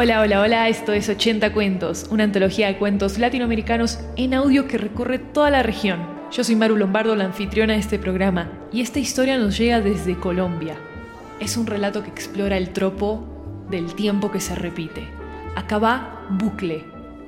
Hola, 0.00 0.20
hola, 0.20 0.40
hola, 0.42 0.68
esto 0.68 0.92
es 0.92 1.08
80 1.08 1.52
Cuentos, 1.52 2.06
una 2.08 2.22
antología 2.22 2.68
de 2.68 2.78
cuentos 2.78 3.18
latinoamericanos 3.18 3.98
en 4.14 4.32
audio 4.32 4.68
que 4.68 4.78
recorre 4.78 5.18
toda 5.18 5.50
la 5.50 5.64
región. 5.64 6.06
Yo 6.30 6.44
soy 6.44 6.54
Maru 6.54 6.76
Lombardo, 6.76 7.16
la 7.16 7.24
anfitriona 7.24 7.72
de 7.72 7.80
este 7.80 7.98
programa, 7.98 8.48
y 8.72 8.80
esta 8.80 9.00
historia 9.00 9.36
nos 9.38 9.58
llega 9.58 9.80
desde 9.80 10.16
Colombia. 10.16 10.76
Es 11.40 11.56
un 11.56 11.66
relato 11.66 12.04
que 12.04 12.10
explora 12.10 12.56
el 12.56 12.72
tropo 12.72 13.66
del 13.70 13.96
tiempo 13.96 14.30
que 14.30 14.38
se 14.38 14.54
repite. 14.54 15.08
Acá 15.56 15.78
va 15.78 16.28
Bucle, 16.30 16.84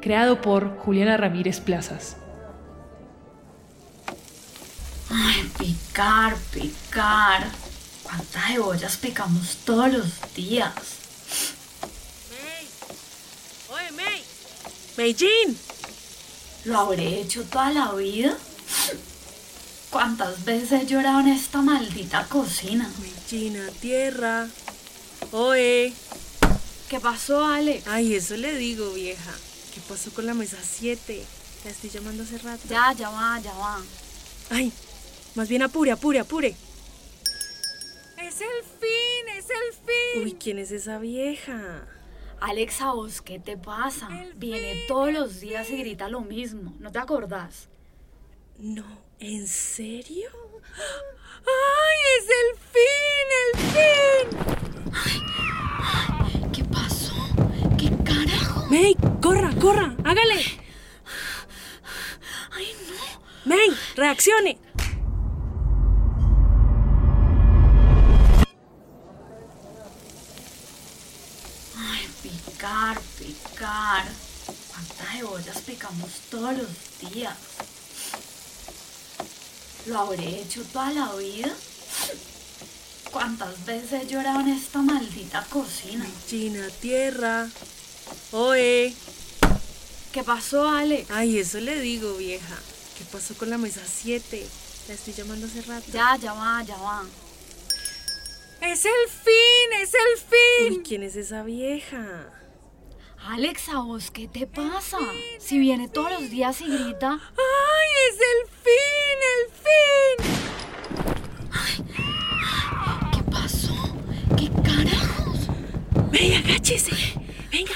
creado 0.00 0.40
por 0.40 0.76
Juliana 0.76 1.16
Ramírez 1.16 1.58
Plazas. 1.58 2.16
Ay, 5.10 5.50
picar, 5.58 6.36
picar. 6.54 7.42
¿Cuántas 8.04 8.46
cebollas 8.46 8.96
picamos 8.98 9.56
todos 9.64 9.92
los 9.92 10.34
días? 10.36 11.01
Beijing. 14.96 15.56
¿Lo 16.64 16.78
habré 16.78 17.20
hecho 17.20 17.44
toda 17.44 17.70
la 17.70 17.92
vida? 17.92 18.36
¿Cuántas 19.90 20.44
veces 20.44 20.72
he 20.72 20.86
llorado 20.86 21.20
en 21.20 21.28
esta 21.28 21.60
maldita 21.62 22.26
cocina? 22.28 22.90
Beijing 22.98 23.56
a 23.56 23.70
tierra. 23.80 24.48
Oe. 25.32 25.92
¿Qué 26.88 27.00
pasó, 27.00 27.44
Ale? 27.44 27.82
Ay, 27.86 28.14
eso 28.14 28.36
le 28.36 28.54
digo, 28.56 28.92
vieja. 28.92 29.32
¿Qué 29.74 29.80
pasó 29.88 30.10
con 30.12 30.26
la 30.26 30.34
mesa 30.34 30.58
7? 30.62 31.24
La 31.64 31.70
estoy 31.70 31.90
llamando 31.90 32.22
hace 32.22 32.38
rato. 32.38 32.62
Ya, 32.68 32.92
ya 32.92 33.08
va, 33.08 33.40
ya 33.40 33.52
va. 33.54 33.80
Ay, 34.50 34.72
más 35.34 35.48
bien 35.48 35.62
apure, 35.62 35.90
apure, 35.90 36.18
apure. 36.18 36.54
Es 38.18 38.40
el 38.40 38.64
fin, 38.80 39.28
es 39.36 39.46
el 39.46 39.72
fin. 39.86 40.24
Uy, 40.24 40.36
¿quién 40.38 40.58
es 40.58 40.70
esa 40.70 40.98
vieja? 40.98 41.86
Alexa, 42.42 42.92
vos, 42.92 43.22
¿qué 43.22 43.38
te 43.38 43.56
pasa? 43.56 44.08
Viene 44.34 44.74
todos 44.88 45.12
los 45.12 45.38
días 45.38 45.70
y 45.70 45.76
grita 45.78 46.08
lo 46.08 46.22
mismo. 46.22 46.74
¿No 46.80 46.90
te 46.90 46.98
acordás? 46.98 47.68
No, 48.58 48.84
¿en 49.20 49.46
serio? 49.46 50.28
¡Ay, 51.46 51.98
es 52.18 52.26
el 52.42 52.50
fin, 52.72 53.26
el 53.42 53.52
fin! 53.70 54.26
Ay, 54.92 56.50
¿Qué 56.52 56.64
pasó? 56.64 57.14
¿Qué 57.78 57.90
carajo? 58.02 58.66
May, 58.68 58.96
corra, 59.22 59.52
corra, 59.60 59.94
hágale. 60.04 60.42
Ay, 62.50 62.74
no. 62.88 63.22
May, 63.44 63.68
reaccione. 63.94 64.58
Cebollas 75.42 75.62
picamos 75.62 76.10
todos 76.30 76.56
los 76.56 77.10
días? 77.12 77.36
¿Lo 79.86 79.98
habré 79.98 80.40
hecho 80.40 80.62
toda 80.72 80.90
la 80.92 81.12
vida? 81.14 81.52
¿Cuántas 83.10 83.64
veces 83.66 83.92
he 83.92 84.06
llorado 84.06 84.40
en 84.40 84.48
esta 84.48 84.80
maldita 84.80 85.44
cocina? 85.50 86.06
China, 86.26 86.66
tierra. 86.80 87.48
Oe. 88.30 88.94
¿Qué 90.12 90.22
pasó, 90.22 90.68
Ale? 90.68 91.06
Ay, 91.10 91.38
eso 91.38 91.60
le 91.60 91.80
digo, 91.80 92.16
vieja. 92.16 92.58
¿Qué 92.96 93.04
pasó 93.10 93.34
con 93.34 93.50
la 93.50 93.58
mesa 93.58 93.80
7? 93.84 94.46
La 94.88 94.94
estoy 94.94 95.14
llamando 95.14 95.46
hace 95.46 95.62
rato. 95.62 95.86
Ya, 95.92 96.16
ya 96.16 96.32
va, 96.32 96.62
ya 96.62 96.76
va. 96.76 97.04
¡Es 98.60 98.84
el 98.84 99.08
fin! 99.08 99.80
¡Es 99.80 99.92
el 99.94 100.18
fin! 100.18 100.78
Uy, 100.78 100.82
¿quién 100.86 101.02
es 101.02 101.16
esa 101.16 101.42
vieja? 101.42 102.30
Alexa, 103.28 103.78
vos, 103.78 104.10
¿qué 104.10 104.26
te 104.26 104.46
pasa? 104.46 104.98
Si 105.38 105.58
viene 105.58 105.88
todos 105.88 106.10
los 106.10 106.28
días 106.28 106.60
y 106.60 106.66
grita. 106.66 107.12
¡Ay, 107.12 107.88
es 108.08 108.16
el 108.32 108.40
fin! 108.64 109.18
¡El 109.32 109.44
fin! 109.62 110.16
Ay, 111.52 111.76
¿qué 113.12 113.22
pasó? 113.30 113.96
¿Qué 114.36 114.50
carajos? 114.62 115.48
May, 116.10 116.34
agáchese. 116.34 116.90
Venga, 117.50 117.72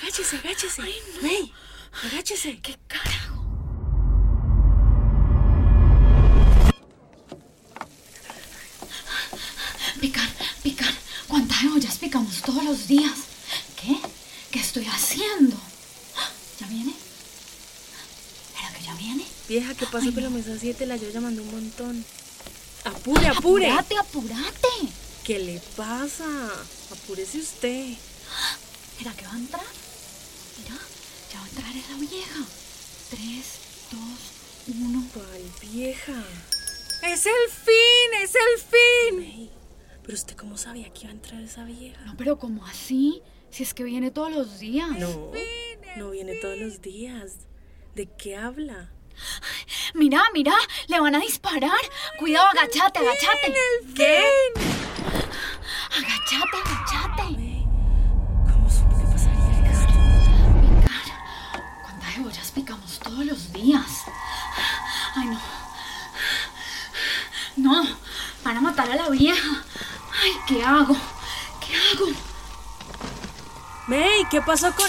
agáchese, 0.00 0.36
agáchese. 0.36 0.82
Ay, 0.82 0.94
no. 1.14 1.22
May, 1.22 1.52
agáchese. 2.10 2.60
¿Qué 2.60 2.76
carajo? 2.88 3.44
Picar, 10.00 10.28
picar. 10.62 10.92
¿Cuántas 11.28 11.58
cebollas 11.60 11.96
picamos 11.98 12.42
todos 12.42 12.64
los 12.64 12.88
días? 12.88 13.29
¿Qué? 15.20 15.26
¿Qué 15.26 15.32
estoy 15.32 15.36
haciendo? 15.36 15.56
¿Ya 16.60 16.66
viene? 16.66 16.94
¿Era 18.58 18.72
que 18.72 18.84
ya 18.84 18.94
viene? 18.94 19.26
Vieja, 19.48 19.74
¿qué 19.74 19.86
pasó 19.86 20.12
con 20.14 20.22
la 20.22 20.30
mesa 20.30 20.56
7? 20.58 20.86
La 20.86 20.96
yo 20.96 21.10
llamando 21.10 21.42
un 21.42 21.50
montón. 21.50 22.04
Apure, 22.84 23.28
apure. 23.28 23.70
Apúrate, 23.70 23.98
apúrate. 23.98 24.68
¿Qué 25.24 25.38
le 25.38 25.60
pasa? 25.76 26.24
Apúrese 26.90 27.38
usted. 27.38 27.94
¿Era 29.00 29.12
que 29.12 29.26
va 29.26 29.32
a 29.32 29.38
entrar? 29.38 29.66
Mira, 30.58 30.78
ya 31.32 31.38
va 31.38 31.44
a 31.44 31.48
entrar 31.48 31.76
esa 31.76 31.96
vieja. 31.96 32.40
Tres, 33.10 33.58
dos, 33.90 34.74
uno. 34.74 35.04
¿Cuál 35.12 35.70
vieja? 35.70 36.24
¡Es 37.02 37.26
el 37.26 37.50
fin! 37.50 38.22
¡Es 38.22 38.34
el 38.34 39.20
fin! 39.20 39.50
¿pero 40.02 40.18
usted 40.18 40.36
cómo 40.36 40.56
sabía 40.56 40.92
que 40.92 41.02
iba 41.02 41.10
a 41.10 41.12
entrar 41.12 41.40
esa 41.42 41.64
vieja? 41.64 42.00
No, 42.04 42.16
pero 42.16 42.38
¿cómo 42.38 42.66
así? 42.66 43.22
Si 43.50 43.64
es 43.64 43.74
que 43.74 43.82
viene 43.82 44.10
todos 44.10 44.30
los 44.30 44.60
días. 44.60 44.90
No, 44.90 45.32
no 45.96 46.10
viene 46.10 46.34
todos 46.36 46.56
los 46.58 46.80
días. 46.80 47.36
¿De 47.94 48.06
qué 48.06 48.36
habla? 48.36 48.90
Mira, 49.94 50.22
mira, 50.32 50.54
le 50.86 51.00
van 51.00 51.14
a 51.16 51.18
disparar. 51.18 51.80
Cuidado, 52.18 52.46
agachate, 52.48 53.00
agachate. 53.00 53.54
¿Qué? 53.94 54.22
Agachate, 55.90 56.56
agachate. 56.64 57.66
¿cómo 58.52 58.70
supo 58.70 58.96
que 58.98 59.12
pasaría 59.12 59.70
esto? 59.72 59.92
Picar. 60.80 61.82
¿Cuántas 61.82 62.14
cebollas 62.14 62.50
picamos 62.52 62.98
todos 63.00 63.24
los 63.26 63.52
días? 63.52 64.04
Ay, 65.16 65.26
no. 65.26 65.40
No, 67.56 67.82
van 68.44 68.56
a 68.56 68.60
matar 68.60 68.90
a 68.90 68.94
la 68.94 69.08
vieja. 69.10 69.64
Ay, 70.22 70.32
¿qué 70.46 70.62
hago? 70.62 70.96
¿Qué 71.60 71.74
hago? 71.74 72.29
May, 73.90 74.24
¿qué 74.30 74.40
pasó 74.40 74.72
con...? 74.72 74.86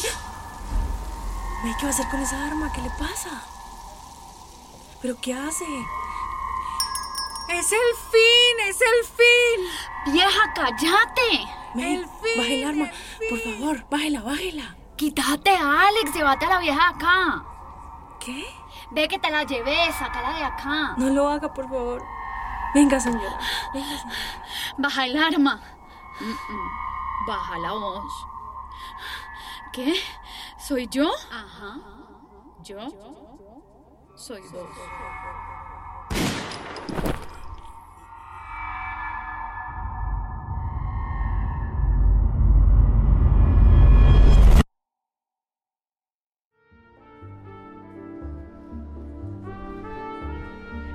May, 1.63 1.74
¿qué 1.80 1.86
va 1.86 1.88
a 1.88 1.89
hacer 1.89 2.07
con 2.09 2.19
esa 2.19 2.45
arma? 2.45 2.71
¿Qué 2.71 2.81
le 2.83 2.92
pasa? 2.92 3.31
¿Pero 5.01 5.15
qué 5.19 5.33
hace? 5.33 5.65
¡Es 7.50 7.71
el 7.71 7.95
fin! 8.12 8.69
¡Es 8.69 8.80
el 8.80 9.03
fin! 9.03 10.13
¡Vieja, 10.13 10.53
cállate! 10.53 11.48
May, 11.74 11.95
El 11.95 12.06
fin, 12.06 12.38
baje 12.38 12.62
el 12.62 12.68
arma. 12.68 12.92
el 13.21 13.30
Por 13.30 13.39
favor, 13.39 13.86
bájela, 13.89 14.21
bájela. 14.21 14.75
Quítate, 14.98 15.50
Alex, 15.50 16.13
llévate 16.13 16.45
a 16.45 16.50
la 16.50 16.59
vieja 16.59 16.89
de 16.89 16.95
acá. 16.95 17.44
¿Qué? 18.19 18.45
Ve 18.92 19.07
que 19.07 19.18
te 19.18 19.31
la 19.31 19.45
llevé, 19.45 19.92
sácala 19.98 20.38
de 20.38 20.44
acá. 20.44 20.94
No 20.98 21.09
lo 21.09 21.27
haga, 21.27 21.51
por 21.51 21.68
favor. 21.68 22.03
Venga, 22.75 23.00
señora. 23.00 23.39
Venga, 23.74 23.98
señora. 23.98 24.19
Baja 24.77 25.06
el 25.06 25.18
arma. 25.18 25.59
Mm-mm. 26.19 27.25
Baja 27.25 27.57
la 27.57 27.71
voz. 27.71 28.31
¿Qué? 29.74 29.94
¿Soy 30.57 30.88
yo? 30.92 31.10
Ajá. 31.31 31.80
¿Yo? 32.63 32.88
Soy 34.16 34.42
vos. 34.51 34.68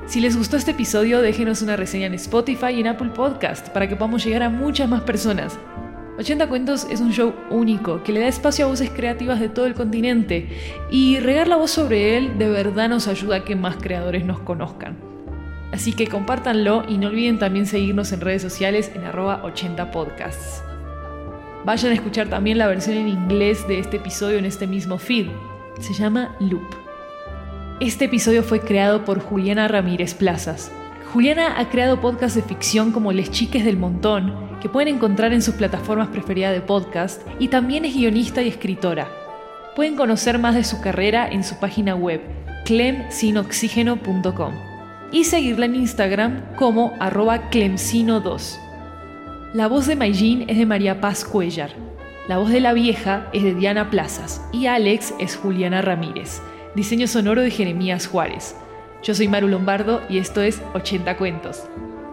Si 0.06 0.20
les 0.20 0.36
gustó 0.36 0.56
este 0.56 0.70
episodio, 0.70 1.20
déjenos 1.20 1.62
una 1.62 1.74
reseña 1.74 2.06
en 2.06 2.14
Spotify 2.14 2.68
y 2.70 2.80
en 2.80 2.86
Apple 2.86 3.10
Podcast 3.10 3.68
para 3.70 3.88
que 3.88 3.96
podamos 3.96 4.24
llegar 4.24 4.44
a 4.44 4.48
muchas 4.48 4.88
más 4.88 5.02
personas. 5.02 5.58
80 6.18 6.48
Cuentos 6.48 6.86
es 6.90 7.00
un 7.00 7.12
show 7.12 7.34
único 7.50 8.02
que 8.02 8.12
le 8.12 8.20
da 8.20 8.28
espacio 8.28 8.64
a 8.64 8.68
voces 8.68 8.90
creativas 8.90 9.38
de 9.38 9.50
todo 9.50 9.66
el 9.66 9.74
continente 9.74 10.48
y 10.90 11.18
regar 11.20 11.46
la 11.46 11.56
voz 11.56 11.70
sobre 11.70 12.16
él 12.16 12.38
de 12.38 12.48
verdad 12.48 12.88
nos 12.88 13.06
ayuda 13.06 13.36
a 13.36 13.44
que 13.44 13.54
más 13.54 13.76
creadores 13.76 14.24
nos 14.24 14.40
conozcan. 14.40 14.96
Así 15.72 15.92
que 15.92 16.06
compártanlo 16.06 16.84
y 16.88 16.96
no 16.96 17.08
olviden 17.08 17.38
también 17.38 17.66
seguirnos 17.66 18.12
en 18.12 18.22
redes 18.22 18.40
sociales 18.40 18.90
en 18.94 19.04
arroba 19.04 19.42
80 19.44 19.90
podcasts. 19.90 20.62
Vayan 21.66 21.90
a 21.92 21.94
escuchar 21.94 22.28
también 22.28 22.58
la 22.58 22.68
versión 22.68 22.96
en 22.96 23.08
inglés 23.08 23.68
de 23.68 23.78
este 23.78 23.98
episodio 23.98 24.38
en 24.38 24.46
este 24.46 24.66
mismo 24.66 24.98
feed. 24.98 25.26
Se 25.80 25.92
llama 25.92 26.34
Loop. 26.40 26.64
Este 27.80 28.06
episodio 28.06 28.42
fue 28.42 28.60
creado 28.60 29.04
por 29.04 29.20
Juliana 29.20 29.68
Ramírez 29.68 30.14
Plazas. 30.14 30.72
Juliana 31.12 31.60
ha 31.60 31.68
creado 31.68 32.00
podcasts 32.00 32.36
de 32.36 32.42
ficción 32.42 32.92
como 32.92 33.12
Les 33.12 33.30
Chiques 33.30 33.64
del 33.64 33.76
Montón, 33.76 34.45
que 34.66 34.72
pueden 34.72 34.96
encontrar 34.96 35.32
en 35.32 35.42
sus 35.42 35.54
plataformas 35.54 36.08
preferidas 36.08 36.52
de 36.52 36.60
podcast, 36.60 37.22
y 37.38 37.46
también 37.46 37.84
es 37.84 37.94
guionista 37.94 38.42
y 38.42 38.48
escritora. 38.48 39.06
Pueden 39.76 39.94
conocer 39.94 40.40
más 40.40 40.56
de 40.56 40.64
su 40.64 40.80
carrera 40.80 41.28
en 41.30 41.44
su 41.44 41.60
página 41.60 41.94
web, 41.94 42.20
clemsinoxígeno.com, 42.64 44.54
y 45.12 45.22
seguirla 45.22 45.66
en 45.66 45.76
Instagram 45.76 46.56
como 46.56 46.94
arroba 46.98 47.48
clemsino2. 47.48 48.58
La 49.54 49.68
voz 49.68 49.86
de 49.86 49.94
Maijin 49.94 50.50
es 50.50 50.58
de 50.58 50.66
María 50.66 51.00
Paz 51.00 51.24
Cuellar. 51.24 51.70
La 52.26 52.38
voz 52.38 52.50
de 52.50 52.58
la 52.58 52.72
vieja 52.72 53.28
es 53.32 53.44
de 53.44 53.54
Diana 53.54 53.88
Plazas 53.88 54.42
y 54.52 54.66
Alex 54.66 55.14
es 55.20 55.36
Juliana 55.36 55.80
Ramírez. 55.80 56.42
Diseño 56.74 57.06
sonoro 57.06 57.42
de 57.42 57.52
Jeremías 57.52 58.08
Juárez. 58.08 58.56
Yo 59.04 59.14
soy 59.14 59.28
Maru 59.28 59.46
Lombardo 59.46 60.02
y 60.08 60.18
esto 60.18 60.42
es 60.42 60.60
80 60.74 61.18
Cuentos. 61.18 61.62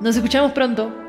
Nos 0.01 0.15
escuchamos 0.15 0.51
pronto. 0.51 1.02